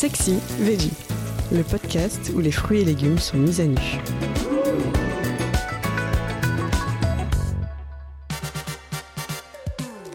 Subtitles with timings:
[0.00, 0.94] Sexy Veggie,
[1.52, 3.76] le podcast où les fruits et légumes sont mis à nu.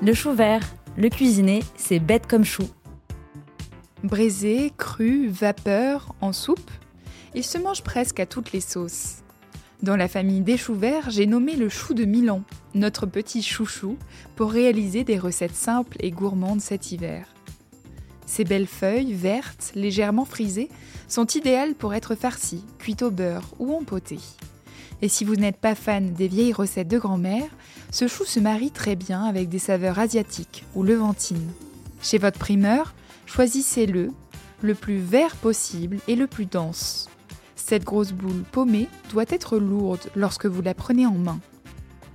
[0.00, 0.62] Le chou vert,
[0.96, 2.62] le cuisiner, c'est bête comme chou.
[4.02, 6.70] Braisé, cru, vapeur, en soupe,
[7.34, 9.16] il se mange presque à toutes les sauces.
[9.82, 12.42] Dans la famille des choux verts, j'ai nommé le chou de Milan,
[12.74, 13.98] notre petit chouchou,
[14.34, 17.33] pour réaliser des recettes simples et gourmandes cet hiver.
[18.26, 20.70] Ces belles feuilles, vertes, légèrement frisées,
[21.08, 24.20] sont idéales pour être farcies, cuites au beurre ou empotées.
[25.02, 27.50] Et si vous n'êtes pas fan des vieilles recettes de grand-mère,
[27.90, 31.52] ce chou se marie très bien avec des saveurs asiatiques ou levantines.
[32.00, 32.94] Chez votre primeur,
[33.26, 34.10] choisissez-le,
[34.62, 37.08] le plus vert possible et le plus dense.
[37.56, 41.40] Cette grosse boule paumée doit être lourde lorsque vous la prenez en main.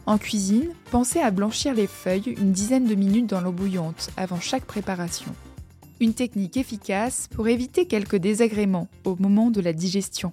[0.05, 4.39] En cuisine, pensez à blanchir les feuilles une dizaine de minutes dans l'eau bouillante avant
[4.39, 5.33] chaque préparation.
[6.01, 10.31] Une technique efficace pour éviter quelques désagréments au moment de la digestion.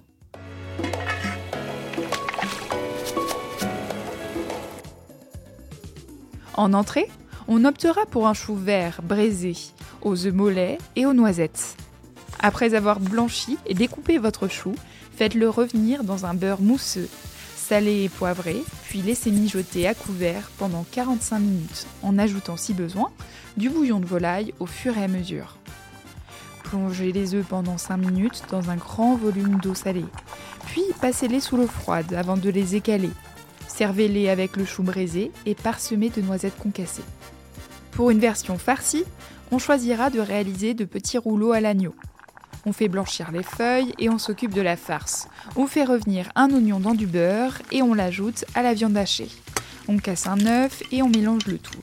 [6.53, 7.09] En entrée,
[7.49, 9.57] on optera pour un chou vert braisé,
[10.01, 11.75] aux œufs mollets et aux noisettes.
[12.39, 14.73] Après avoir blanchi et découpé votre chou,
[15.17, 17.09] faites-le revenir dans un beurre mousseux,
[17.67, 23.11] salé et poivré, puis laissez mijoter à couvert pendant 45 minutes en ajoutant si besoin
[23.57, 25.57] du bouillon de volaille au fur et à mesure.
[26.69, 30.03] Plongez les œufs pendant 5 minutes dans un grand volume d'eau salée,
[30.65, 33.11] puis passez-les sous l'eau froide avant de les écaler
[33.69, 37.05] Servez-les avec le chou braisé et parsemé de noisettes concassées.
[37.91, 39.05] Pour une version farcie,
[39.51, 41.95] on choisira de réaliser de petits rouleaux à l'agneau.
[42.65, 45.29] On fait blanchir les feuilles et on s'occupe de la farce.
[45.55, 49.29] On fait revenir un oignon dans du beurre et on l'ajoute à la viande hachée.
[49.87, 51.79] On casse un œuf et on mélange le tout.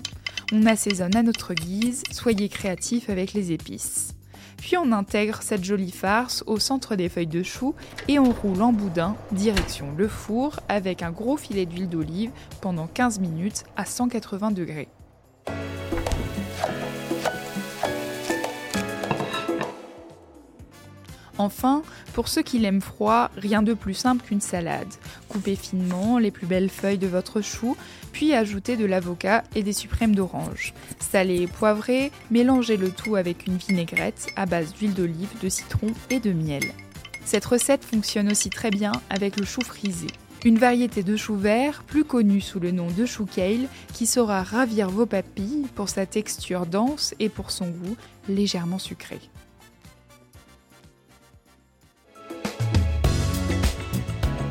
[0.52, 4.14] On assaisonne à notre guise, soyez créatifs avec les épices.
[4.56, 7.74] Puis on intègre cette jolie farce au centre des feuilles de chou
[8.08, 12.30] et on roule en boudin, direction le four, avec un gros filet d'huile d'olive
[12.60, 14.88] pendant 15 minutes à 180 degrés.
[21.38, 24.92] Enfin, pour ceux qui l'aiment froid, rien de plus simple qu'une salade.
[25.28, 27.76] Coupez finement les plus belles feuilles de votre chou,
[28.12, 30.74] puis ajoutez de l'avocat et des suprêmes d'orange.
[31.00, 35.88] Salez et poivrez, mélangez le tout avec une vinaigrette à base d'huile d'olive, de citron
[36.10, 36.64] et de miel.
[37.24, 40.06] Cette recette fonctionne aussi très bien avec le chou frisé.
[40.44, 44.42] Une variété de chou vert, plus connue sous le nom de chou kale, qui saura
[44.42, 47.96] ravir vos papilles pour sa texture dense et pour son goût
[48.28, 49.20] légèrement sucré.